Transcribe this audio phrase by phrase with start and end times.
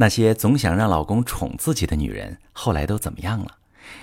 [0.00, 3.58] 那些总想让老公宠自己的女人，后来都怎么样了？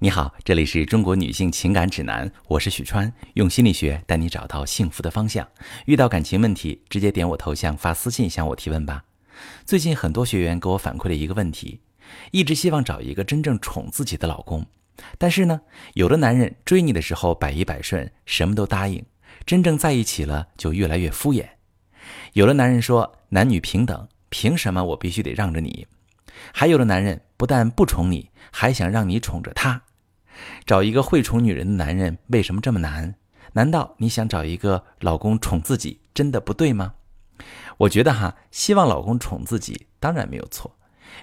[0.00, 5.48] 你好，这里是中国女性情感指南，我是许川，用心理学带你找到幸福的方向。
[5.86, 9.02] 遇到感情问题，直接点我头像发私信向我提问吧。
[9.64, 11.80] 最近很多学员给我反馈了一个问题，
[12.32, 14.66] 一直希望找一个真正宠自己的老公，
[15.16, 15.62] 但是呢，
[15.94, 19.02] 有的男人追你的时候百依百顺，什么都答应，
[19.46, 21.46] 真正在一起了就越来越敷衍。
[22.34, 24.06] 有的男人说男女平等。
[24.28, 25.86] 凭什么我必须得让着你？
[26.52, 29.82] 还有的男人不但不宠你，还想让你宠着他。
[30.64, 33.14] 找一个会宠女人的男人为什么这么难？
[33.54, 36.94] 难道你想找一个老公宠自己真的不对吗？
[37.78, 40.76] 我觉得哈，希望老公宠自己当然没有错，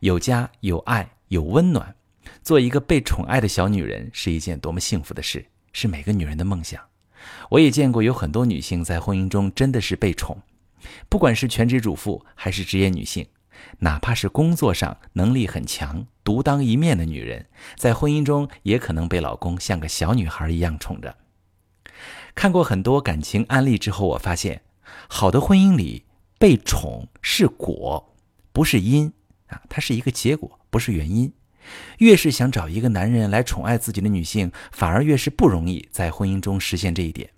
[0.00, 1.94] 有家有爱有温暖，
[2.42, 6.80] 做一个被宠爱的小女人是一件多么幸福的事，是每个女人的梦想。
[7.50, 10.40] 我也见过有很多女性在婚姻中真的是被宠。
[11.08, 13.26] 不管是全职主妇还是职业女性，
[13.78, 17.46] 哪怕是工作上能力很强、独当一面的女人，
[17.76, 21.16] 在婚姻中也可能被老公像个小女孩一样宠着。
[22.34, 24.62] 看过很多感情案例之后，我发现，
[25.08, 26.04] 好的婚姻里
[26.38, 28.14] 被宠是果，
[28.52, 29.12] 不是因
[29.48, 31.32] 啊，它是一个结果，不是原因。
[31.98, 37.30] 越是想找一个男人来宠爱自己的女性，反而越是不容易在婚姻中实现这一点。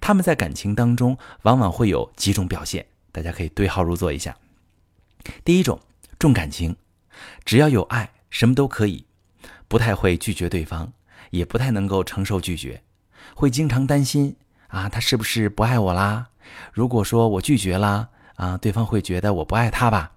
[0.00, 4.36] 他们在感情当中往往会有几种表现，大家可以对号入座一下。
[5.44, 5.80] 第一种，
[6.18, 6.76] 重感情，
[7.44, 9.04] 只要有爱，什么都可以，
[9.66, 10.92] 不太会拒绝对方，
[11.30, 12.82] 也不太能够承受拒绝，
[13.34, 14.36] 会经常担心
[14.68, 16.28] 啊，他是不是不爱我啦？
[16.72, 20.12] 如果说我拒绝了啊，对方会觉得我不爱他吧？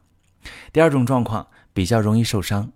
[0.72, 2.72] 第二种状况，比较容易受伤，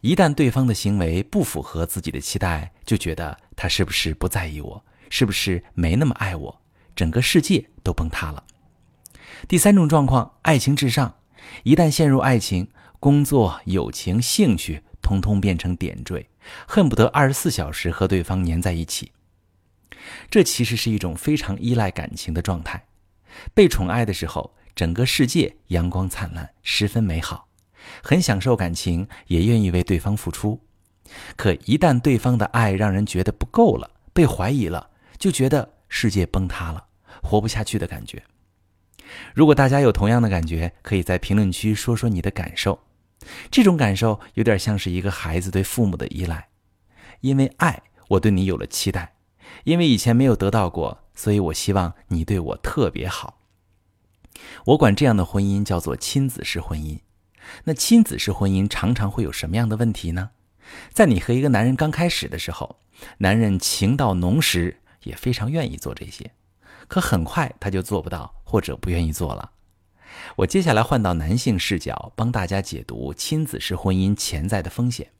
[0.00, 4.84] 一旦对方的行为不符合自己的期待，就觉得他是不是不在意我？
[5.10, 6.60] 是不是没那么爱我？
[6.96, 8.44] 整个世界都崩塌了。
[9.46, 11.14] 第三种状况，爱情至上，
[11.62, 16.28] 一旦陷入爱情，工作、友情、兴趣通通变成点缀，
[16.66, 19.12] 恨不得二十四小时和对方粘在一起。
[20.28, 22.84] 这其实是一种非常依赖感情的状态。
[23.54, 27.46] 被宠爱的时候，整个世界阳光灿烂，十分美好，
[28.02, 30.60] 很享受感情，也愿意为对方付出。
[31.36, 34.90] 可一旦对方的爱让人觉得不够了，被怀疑了。
[35.18, 36.86] 就觉得世界崩塌了，
[37.22, 38.22] 活不下去的感觉。
[39.34, 42.78] 如果大家有同样的感觉，可以在评论区说说你的感受。
[43.50, 46.48] 这种感受有点像是一个孩子对父母的依赖，
[47.20, 49.14] 因为爱，我对你有了期待；
[49.64, 53.40] 因为以前没有得到过，所以我希望你对我特别好。
[54.66, 57.00] 我管这样的婚姻叫做亲子式婚姻。
[57.64, 60.30] 那亲子式婚姻常常会有什么样的问题呢？
[60.92, 62.78] 在你和一个男人刚开始的时候，
[63.18, 64.80] 男人情到浓时。
[65.08, 66.30] 也非常愿意做这些，
[66.86, 69.52] 可很快他就做不到或者不愿意做了。
[70.36, 75.10] 我接下来换到男性视角，帮大家解读亲子式婚姻潜在的风险。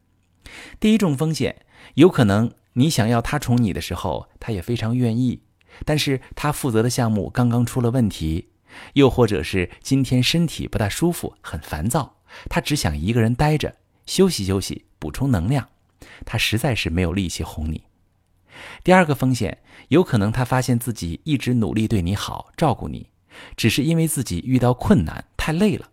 [0.79, 5.43] 第一种风险，有可能你想要他宠你的时候，他也非常愿意，
[5.87, 8.51] 但是他负责的项目刚刚出了问题，
[8.93, 12.17] 又或者是今天身体不大舒服，很烦躁，
[12.51, 15.69] 他只想一个人待着，休息休息，补充能量，
[16.25, 17.85] 他实在是没有力气哄你。
[18.83, 19.59] 第二个风险，
[19.89, 23.09] 有可能他发现自己一直努力对你好，照顾你，
[23.57, 25.87] 只是因为自己遇到困难太累了，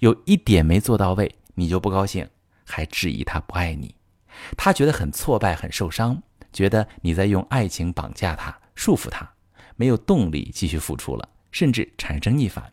[0.00, 2.28] 有一点没做到位，你就不高兴，
[2.64, 3.94] 还质疑他不爱你，
[4.56, 9.30] 他觉得很挫败，很受伤，觉得你在用爱情绑架他，束缚他，
[9.76, 12.72] 没有动力继续付出了，甚至产生逆反。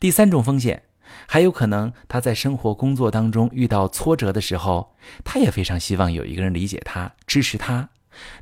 [0.00, 0.84] 第三种风险，
[1.26, 7.88] 还有可能他在生活工作当中遇到挫折的时候，他也非常希望有一个人理解他，支持他。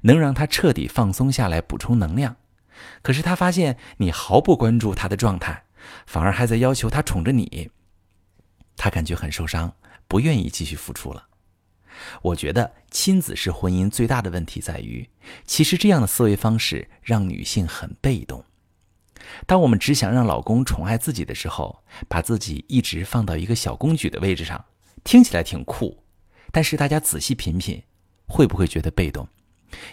[0.02, 2.36] 能让他彻底放松下来，补充能量。
[3.02, 5.64] 可是他发现你毫不关注他的状态，
[6.06, 7.70] 反而还在要求他宠着你，
[8.76, 9.74] 他感觉很受伤，
[10.06, 11.26] 不愿意继续付出了。
[12.20, 15.08] 我觉得亲子式婚姻最大的问题在于，
[15.46, 18.44] 其实这样的思维方式让女性很被动。
[19.46, 24.62] 当我们只想让老公宠爱自己的时候，把自己一直放到一个小公举的位置上，
[25.02, 26.04] 听起来挺酷，
[26.52, 27.82] 但是大家仔细品品，
[28.26, 29.26] 会不会觉得被动？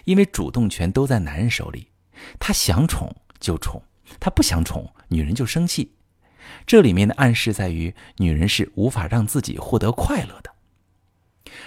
[0.04, 1.88] 因为主动权都在男人手里，
[2.38, 3.82] 他想宠就宠，
[4.18, 5.92] 他不想宠，女人就生气。
[6.66, 10.52] 这里面的暗示在于，女人是无法让自己获得快乐的。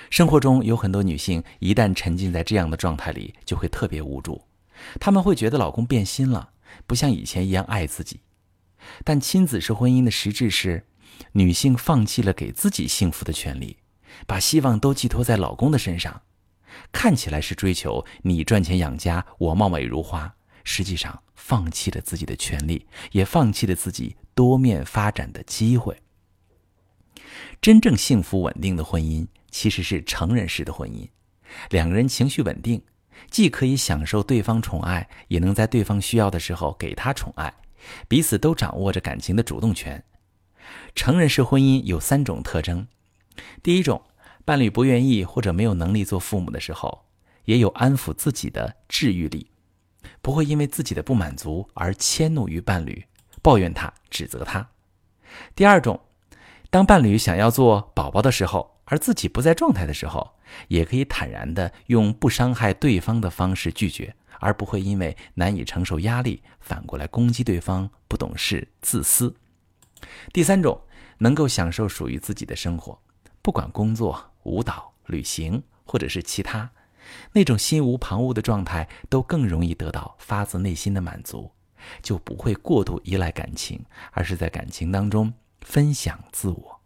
[0.10, 4.42] 生活中有很多女性，一旦沉浸在这样的状态里，就会特别无助。
[5.00, 6.52] 她们会觉得老公变心了，
[6.86, 8.22] 不像以前一样爱自己。
[9.04, 10.86] 但亲子式婚姻的实质是，
[11.34, 13.78] 女性放弃了给自己幸福的权利，
[14.25, 16.22] 把希望都寄托在老公的身上。
[16.91, 25.95] 看起来是追求你赚钱养家，我貌美如花，实际上放弃了自己的权利，也放弃了自己多面发展的机会。
[27.62, 31.07] 真正幸福稳定的婚姻其实是成人式的婚姻，
[31.69, 32.81] 两个人情绪稳定，
[33.30, 37.53] 既可以享受对方宠爱，也能在对方需要的时候给他宠爱，
[38.07, 40.03] 彼此都掌握着感情的主动权。
[40.94, 42.88] 成人式婚姻有三种特征：
[43.63, 44.01] 第一种，
[44.47, 47.03] 伴侣不愿意或者没有能力做父母的时候，
[47.44, 49.51] 也有安抚自己的治愈力，
[50.21, 53.05] 不会因为自己的不满足而迁怒于伴侣，
[53.41, 54.65] 抱怨他、指责他。
[55.53, 55.99] 第二种，
[56.69, 60.35] 当伴侣想要做宝宝的时候，而自己不在状态的时候，
[60.69, 69.35] 也可以坦然的用不伤害对方的方式拒绝，而不会因为难以承受压力反过来攻击对方不懂事、自私。
[70.31, 70.79] 第三种，
[71.17, 72.97] 能够享受属于自己的生活，
[73.41, 76.71] 不管工作、舞蹈、旅行或者是其他，
[77.33, 81.51] 那种心无旁骛的状态，都更容易得到发自内心的满足。
[82.01, 83.79] 就不会过度依赖感情，
[84.11, 86.81] 而是在感情当中分享自我。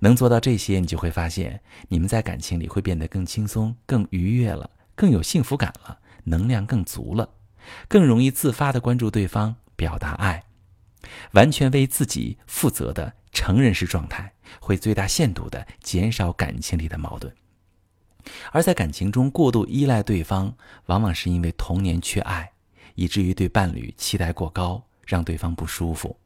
[0.00, 7.28] 能做到这些，你就会发现，你们在感情里会变得更轻松、更愉悦了，更有幸福感了，能量更足了，
[7.86, 10.44] 更容易自发的关注对方，表达爱，
[11.32, 17.30] 完全为自己负责的成人式状态，会最大限度的减少感情里的矛盾。
[18.52, 22.50] 而在感情中过度依赖对方，往往是因为童年缺爱。
[22.96, 26.16] 以至于对伴侣期待过高，让对方不舒服。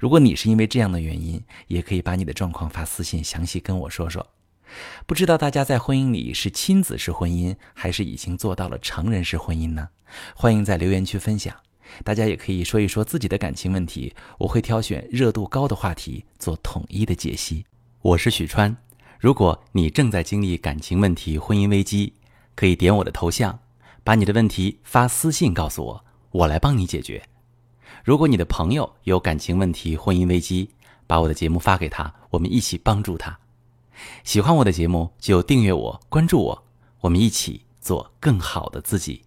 [0.00, 4.26] 如果你是因为这样的原因，也可以把你的状况发私信，详细跟我说说。
[5.06, 9.88] 不知道大家在婚姻里是亲子式婚姻，还是已经做到了成人式婚姻呢？
[10.34, 11.54] 欢迎在留言区分享。
[12.04, 17.64] 大家也可以说一说自己的感情问题，我会挑选热度高的话题做统一的解析。
[18.02, 18.76] 我是许川，
[19.18, 22.12] 如果你正在经历感情问题、婚姻危机，
[22.54, 23.58] 可以点我的头像。
[24.04, 27.20] 把你的问题发私信告诉我，我来帮你解决。
[28.04, 30.70] 如果你的朋友有感情问题、婚姻危机，
[31.08, 33.36] 把我的节目发给他，我们一起帮助他。
[34.22, 36.64] 喜欢我的节目就订阅我、关注我，
[37.00, 39.25] 我们一起做更好的自己。